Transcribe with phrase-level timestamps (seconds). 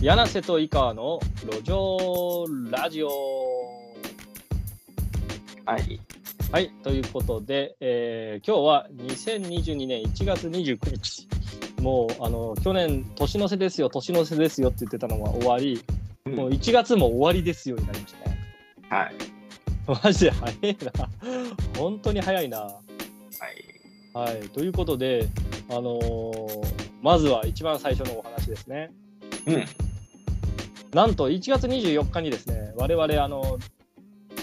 [0.00, 1.18] 柳瀬と井川の
[1.50, 3.08] 路上ラジオ。
[5.66, 6.00] はい。
[6.52, 11.28] はい、ということで、えー今日は2022年1月29日。
[11.82, 15.82] もうあの去年、年の瀬ですよ、年の瀬ですよって言ってたのが終わり、
[16.26, 18.38] うんもう1月も終わりですよになりましたね。
[18.88, 19.14] はい。
[20.04, 21.08] マジで早いな。
[21.76, 22.58] 本当に早いな。
[22.60, 22.82] はい。
[24.14, 25.26] はい、ということで、
[25.68, 28.90] あのーまずは一番最初のお話ですね。
[29.46, 29.87] うん。
[30.92, 33.58] なんと1月24日にですね、我々あの、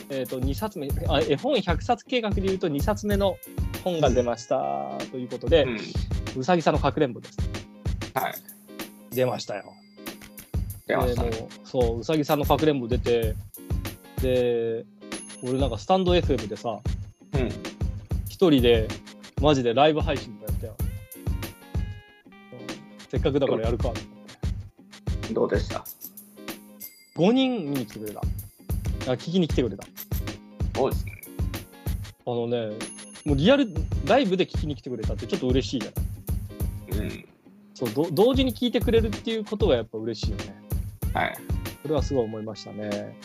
[0.10, 3.38] えー、と2冊目あ、絵本100冊計画でいうと2冊目の
[3.84, 5.66] 本が出ました、ということで
[6.38, 7.38] う、さぎさんのかくれんぼです。
[8.14, 8.34] はい。
[9.12, 9.74] 出ましたよ。
[10.88, 11.30] 出ましたね。
[11.32, 13.36] でもうそう、うさぎさんのかくれんぼ出て、
[14.22, 14.86] で、
[15.44, 16.80] 俺なんかスタンド FM でさ、
[17.34, 17.50] うん。
[18.30, 18.88] 一人で
[19.42, 20.76] マジでライブ配信とかやったよ。
[20.80, 20.86] うん
[23.10, 24.04] せっかくだからやるかと思っ
[25.28, 25.34] て。
[25.34, 25.86] どうでした？
[27.16, 28.20] 5人見に来てくれた。
[28.20, 28.24] あ
[29.14, 29.86] 聞きに来てくれた。
[30.76, 31.22] そうですね。
[32.26, 32.72] あのね、
[33.26, 33.68] もうリアル、
[34.06, 35.92] ライブで聞きに来てくれたってちょっと嬉しいじゃ
[36.96, 37.26] ないうん。
[37.74, 40.56] そうど同時に聞いてくれるっていうことがやっぱ嬉しいよね。
[41.14, 41.38] はい。
[41.82, 43.18] それはすごい思いましたね。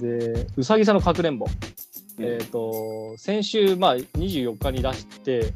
[0.00, 1.46] で、うさぎさんのかくれんぼ。
[1.46, 5.52] うんえっ、と、先週、まあ、24日に出して、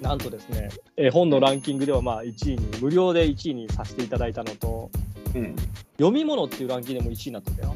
[0.00, 4.90] なんとですね、絵本のランキングではまあ1位に、無料で1位にさせていただいたのと、
[5.34, 5.40] うん。
[5.42, 5.56] うん。
[5.98, 7.74] 読み物っていうランキングでも1位になってたよ。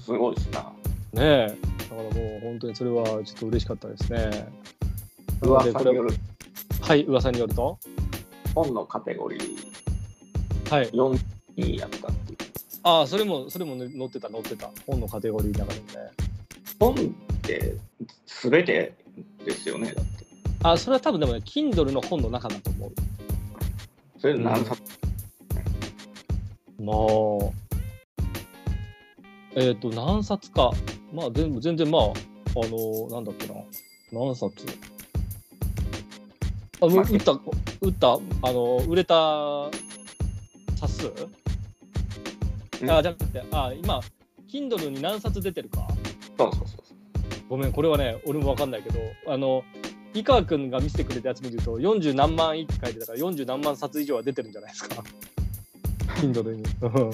[0.00, 0.60] すごいですな。
[0.60, 1.56] ねえ。
[1.90, 4.48] だからもう本当にそれはちょっと嬉しかったですね。
[5.42, 6.14] 噂による
[6.80, 7.78] はい、噂によると？
[8.54, 10.90] 本のカテゴリーはい。
[10.90, 11.18] 4
[11.56, 12.38] 位やったっていう。
[12.82, 14.70] ああ、それも、それもね載ってた、載ってた。
[14.86, 16.10] 本のカテゴリーの中でもね。
[16.78, 16.96] 本っ
[17.42, 17.74] て
[18.42, 18.94] 全て
[19.44, 19.92] ですよね。
[19.92, 20.26] だって。
[20.62, 22.92] ああ、それは多分でもね、Kindle の本の中だと思う。
[24.18, 25.05] それ何冊、ま
[26.92, 27.50] あ、
[29.56, 30.72] えっ、と、何冊か。
[31.12, 32.12] まあ、全部、全然まあ、あ
[32.68, 33.54] のなんだっけな。
[34.12, 34.54] 何冊
[36.80, 37.32] あ、うまあ売った、
[37.80, 39.70] 売った、あの、売れた
[40.76, 41.12] 冊？
[41.12, 41.12] 数
[42.82, 44.00] うんあ、じゃなくて、あ、今、
[44.50, 45.88] Kindle に何冊出てるか？
[46.38, 46.86] そうそうそう
[47.48, 48.98] ごめん、これはね、俺もわかんないけど、
[49.28, 49.62] あの、
[50.14, 55.02] 井川君が見せてくれたやつ見ると、40何万いって書いてたから、40何万冊以上は出てるんじゃないですか。
[56.20, 56.62] Kindle に。
[56.80, 57.12] う ん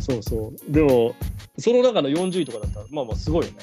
[0.00, 0.72] そうそう。
[0.72, 1.14] でも、
[1.58, 3.58] その中の40位とかだったら、まあまあ、すごいよね。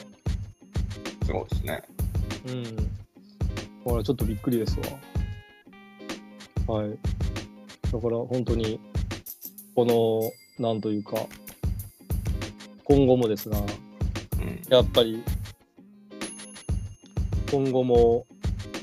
[1.25, 1.83] すごいですね。
[2.47, 2.91] うん。
[3.85, 4.77] ほら、ちょっとびっくりです
[6.67, 6.75] わ。
[6.75, 6.89] はい。
[7.91, 8.79] だから、本当に、
[9.75, 11.15] この、なんというか、
[12.83, 13.61] 今後もですが、う
[14.45, 14.61] ん。
[14.69, 15.23] やっぱり
[17.53, 18.25] 今後も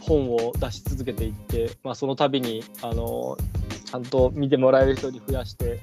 [0.01, 3.37] 本を出し続けていって、まあ、その度にあの
[3.91, 5.81] ちゃんと見てもらえる人に増やして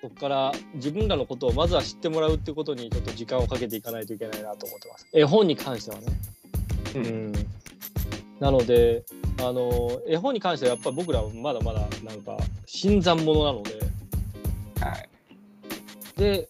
[0.00, 5.08] そこから自分らのことをまずは知ってもらうってことにちょっと時間をかけていかないといけないなと思ってます。
[5.12, 6.06] 絵本に関してはね。
[6.94, 6.98] う。
[6.98, 7.32] うんん、
[8.38, 9.02] なので
[9.38, 13.78] あの絵本に関してはやっぱり僕らはまだまだなんか新参者なので。
[14.80, 15.08] はい。
[16.18, 16.48] で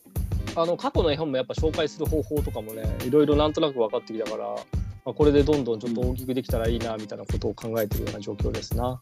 [0.56, 4.56] あの過去の絵本もやっぱ紹介する方法とかもねいろいろなんとなく分かってきたから、ま
[5.06, 9.00] あ、これでどんどんちょっと大きくできたらいいなみたいなことを考えてるような状況ですな。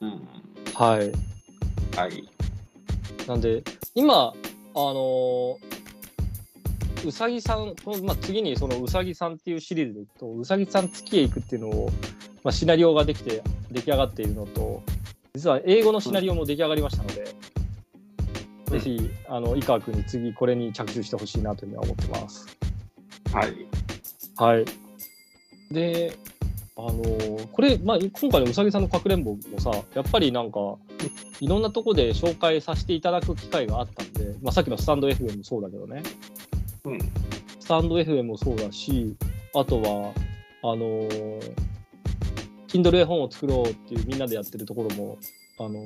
[0.00, 0.28] うん。
[0.74, 1.12] はい。
[1.96, 2.28] はい。
[3.26, 3.62] なんで
[3.94, 4.32] 今あ
[4.74, 5.58] の
[7.04, 11.90] うさぎさん、このまあ、次にそのうさぎさんっていうシリーズでいくとうさぎさん月へ行くっていうのを、
[12.44, 14.82] まあ、シナリオができて出来上がっているのと
[15.34, 17.60] 実は英語のシナリオも出来上がりましたので、うん
[18.70, 22.46] ぜひあの井川君に次これに着手してほしいなというふうには思ってます。
[23.32, 23.66] はい。
[24.36, 24.64] はい。
[25.72, 26.16] で、
[26.76, 30.58] あのーこれ、まあ、今回のうさぎさんのかくれんぼもさ、やっぱりなんか、
[31.40, 36.02] いろんなとこで紹介させていただく機会があったんで、まあ、さっきのスタンド FM もそうだけどね、
[36.84, 36.98] うん。
[37.58, 39.14] スタンド FM もそうだし、
[39.54, 40.12] あとは、
[40.62, 41.54] あのー
[42.68, 45.18] Kindle 絵本を作ろうっていうみんなでやってるところも、
[45.58, 45.80] あの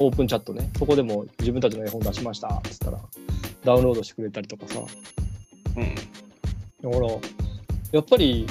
[0.00, 2.98] オープンチャットね、そこでも自分たちの絵本出しましたって言ったら、
[3.64, 4.80] ダウンロードしてくれたりとかさ、
[5.76, 5.94] うん。
[6.92, 7.12] だから、
[7.92, 8.46] やっぱり、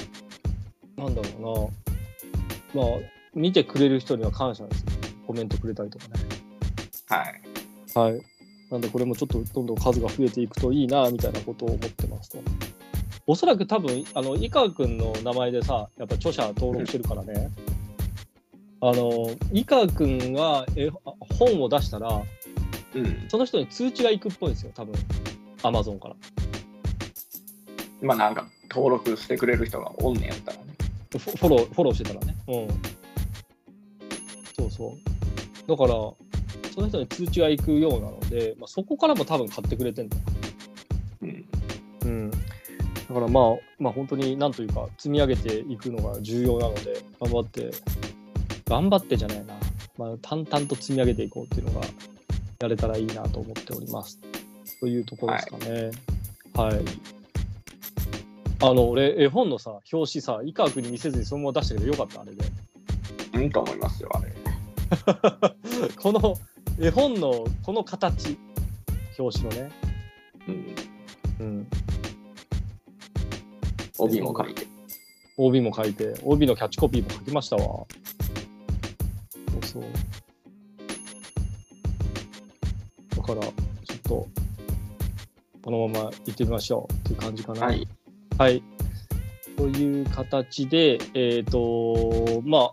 [1.08, 1.74] なんだろ
[2.74, 3.00] うな、まあ、
[3.34, 4.86] 見てくれる人には感謝ですよ。
[5.26, 6.14] コメントくれたりとかね。
[7.08, 7.42] はい。
[7.98, 8.22] はい。
[8.70, 12.40] なんで、これもちょっとどんどん数が増えていくといいな、みたいなことを思ってますと。
[13.26, 17.50] おそらく多分、あの、井川君の名前でさ、やっぱ著者登録してるからね。
[18.82, 20.90] あの、井川君が絵
[21.38, 22.22] 本を出したら、
[22.96, 23.26] うん。
[23.30, 24.96] その人に通知が行くっぽいんですよ、多分。
[25.64, 26.16] アマゾンから。
[28.02, 30.67] まあなんか登録してくれる人がおんねやったらね。
[31.12, 32.36] フォロー、フォローしてたらね。
[32.48, 32.68] うん。
[34.56, 35.70] そうそう。
[35.70, 40.24] だから、その人に通知が行くようなので、まあ、そこからも多分買ってくれてんだよ。
[41.22, 41.46] うん。
[42.04, 42.32] うん。
[42.32, 42.38] だ
[43.14, 43.44] からまあ、
[43.80, 47.72] まあ本当になんというか、積み上げていくのが重要なので、頑張って、
[48.66, 49.54] 頑張ってじゃないな。
[49.98, 51.88] まあ、淡々と積み上げていこうっていうのが、
[52.60, 54.20] やれたらいいなと思っております。
[54.80, 55.92] というところですかね。
[56.54, 57.17] はい。
[58.60, 62.44] あの、俺、絵本のさ、表紙さ、井川君に見せずにそのまま出したけどよかった、あれで。
[63.34, 64.34] うんと思いますよ、あれ。
[65.98, 66.36] この
[66.80, 68.38] 絵本のこの形、
[69.20, 69.72] 表紙のね。
[70.48, 70.76] うん。
[71.40, 71.68] うん。
[74.00, 74.68] 帯も書いて。
[75.38, 77.62] OB も書いて、OB のキャッチコピーも書きましたわ。
[77.62, 77.88] そ
[79.60, 79.84] うそう。
[83.16, 84.28] だから、ちょっと、
[85.62, 87.68] このまま行ってみましょうっていう感じかな。
[87.68, 87.87] はい。
[88.38, 88.64] はい。
[89.58, 92.72] という形で、えっ、と、まあ、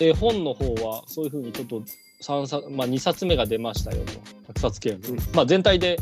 [0.00, 1.82] 絵本の方は、そういうふうにちょっと
[2.22, 4.52] 3冊、まあ、2冊目が出ましたよと。
[4.54, 4.88] 100冊。
[4.88, 5.98] うんまあ、全体で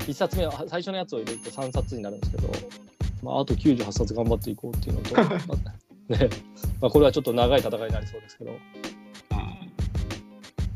[0.00, 2.48] 1冊目、最初のやつを入れると3冊になるんですけど、
[3.22, 5.14] まあ、あと98冊頑張っていこうっていうのと、
[6.08, 6.28] ね、
[6.80, 8.58] まあ、これはちょっと長い戦いになりそうですけど、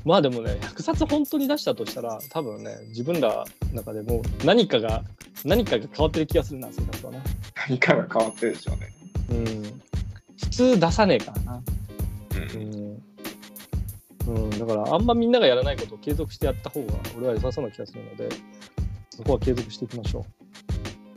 [0.07, 5.03] まあでもね、100冊本当に出したとしたら、多分ね、自分らの中でもう何かが、
[5.45, 7.23] 何かが変わってる気がするな、生活はね。
[7.69, 8.95] 何かが変わってるでしょうね。
[9.31, 9.83] うん。
[10.39, 11.57] 普通出さねえからな。
[11.57, 11.63] う。
[12.39, 14.45] うんん。
[14.45, 18.29] うん、だから、あんまみんながやらないことを継続してやった方が、俺は良さそうな気がするので、
[19.11, 20.25] そこは継続していきましょ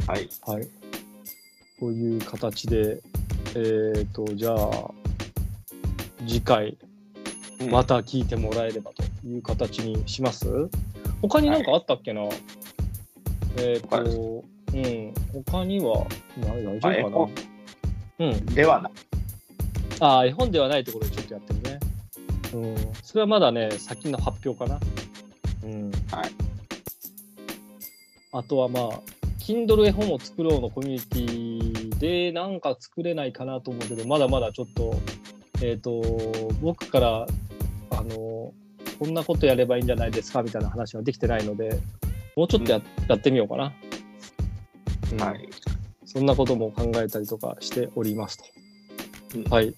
[0.07, 0.23] はい。
[0.23, 0.51] う。
[0.51, 0.67] はい。
[1.79, 3.03] こういう形で、
[3.55, 4.91] えっ、と、じゃあ、
[6.25, 6.88] 次回、うん
[7.67, 10.69] また聞いてもらえればという形にします？
[11.21, 12.21] 他になんかあったっけな、
[13.57, 15.13] えっ、他ですと、うん、
[15.45, 16.05] 他には、
[16.37, 17.31] な大丈夫か
[18.19, 18.27] な？
[18.27, 18.45] うん。
[18.45, 18.91] ではない。
[19.99, 21.79] ああ、絵本ではないところでちょっとやってるね。
[22.53, 22.93] うん。
[23.03, 24.79] それはまだね、先の発表かな。
[25.63, 25.91] うん。
[26.11, 26.31] はい。
[28.31, 29.01] あとはまあ、
[29.39, 34.95] Kindle 絵本を作ろうのコミュニティでなんか作れないかなと思うけど、まだまだちょっと、
[35.61, 36.01] えっ、と、
[36.61, 37.27] 僕から、
[37.91, 38.53] あの、
[38.99, 41.79] こんなことやればいいんじゃないですかみたいな話はできてないので、
[42.35, 43.73] もうちょっとや,、やってみようかな。
[45.13, 45.49] うんはい。
[46.05, 48.43] そんなことも考えたりとかしておりますと。
[49.35, 49.73] うんはい。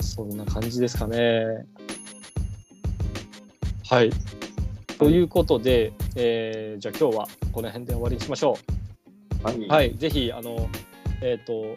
[0.00, 1.66] そんな感じですかね。
[3.88, 4.10] はい。
[4.98, 8.58] ということで、えーじゃあ今日はこの辺で終わりにしましょ
[9.42, 9.56] はい。
[9.56, 9.68] う。
[9.68, 9.94] はい。
[9.96, 10.68] ぜひ、あの、
[11.20, 11.76] えっ、と、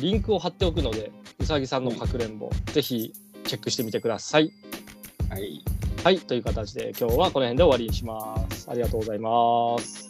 [0.00, 3.12] リンクを貼っておくので、うさぎさんのかくれんぼ、ぜひ
[3.44, 4.52] チェックしてみてください。
[5.28, 5.62] はい。
[6.02, 6.18] はい。
[6.18, 8.70] という形で今日はこの辺で終わりにします。
[8.70, 10.09] ありがとうございます。